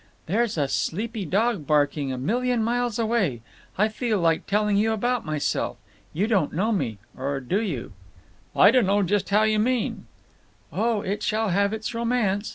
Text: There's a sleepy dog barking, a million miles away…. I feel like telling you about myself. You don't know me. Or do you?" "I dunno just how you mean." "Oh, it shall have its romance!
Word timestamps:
There's 0.25 0.57
a 0.57 0.67
sleepy 0.67 1.25
dog 1.25 1.67
barking, 1.67 2.11
a 2.11 2.17
million 2.17 2.63
miles 2.63 2.97
away…. 2.97 3.41
I 3.77 3.87
feel 3.87 4.17
like 4.17 4.47
telling 4.47 4.75
you 4.75 4.93
about 4.93 5.27
myself. 5.27 5.77
You 6.11 6.25
don't 6.25 6.53
know 6.53 6.71
me. 6.71 6.97
Or 7.15 7.39
do 7.39 7.61
you?" 7.61 7.93
"I 8.55 8.71
dunno 8.71 9.03
just 9.03 9.29
how 9.29 9.43
you 9.43 9.59
mean." 9.59 10.07
"Oh, 10.73 11.01
it 11.01 11.21
shall 11.21 11.49
have 11.49 11.71
its 11.71 11.93
romance! 11.93 12.49